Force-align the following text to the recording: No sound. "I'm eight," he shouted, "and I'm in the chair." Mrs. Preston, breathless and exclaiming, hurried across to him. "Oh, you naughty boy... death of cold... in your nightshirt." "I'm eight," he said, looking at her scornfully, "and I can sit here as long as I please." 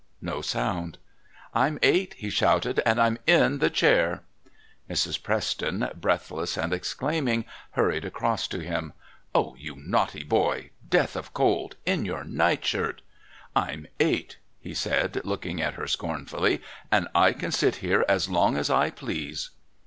No 0.19 0.41
sound. 0.41 0.97
"I'm 1.53 1.77
eight," 1.83 2.15
he 2.15 2.31
shouted, 2.31 2.81
"and 2.87 2.99
I'm 2.99 3.19
in 3.27 3.59
the 3.59 3.69
chair." 3.69 4.23
Mrs. 4.89 5.21
Preston, 5.21 5.91
breathless 5.95 6.57
and 6.57 6.73
exclaiming, 6.73 7.45
hurried 7.73 8.03
across 8.03 8.47
to 8.47 8.61
him. 8.61 8.93
"Oh, 9.35 9.55
you 9.59 9.75
naughty 9.75 10.23
boy... 10.23 10.71
death 10.89 11.15
of 11.15 11.35
cold... 11.35 11.75
in 11.85 12.03
your 12.03 12.23
nightshirt." 12.23 13.03
"I'm 13.55 13.85
eight," 13.99 14.39
he 14.59 14.73
said, 14.73 15.21
looking 15.23 15.61
at 15.61 15.75
her 15.75 15.85
scornfully, 15.85 16.63
"and 16.91 17.07
I 17.13 17.31
can 17.31 17.51
sit 17.51 17.75
here 17.75 18.03
as 18.09 18.27
long 18.27 18.57
as 18.57 18.71
I 18.71 18.89
please." 18.89 19.51